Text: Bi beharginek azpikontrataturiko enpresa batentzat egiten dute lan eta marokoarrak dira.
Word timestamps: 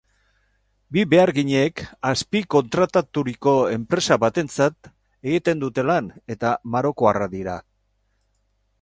Bi 0.95 1.01
beharginek 1.11 1.83
azpikontrataturiko 2.13 3.55
enpresa 3.75 4.19
batentzat 4.25 4.91
egiten 5.35 5.65
dute 5.67 5.89
lan 5.93 6.13
eta 6.37 6.57
marokoarrak 6.77 7.35
dira. 7.41 7.63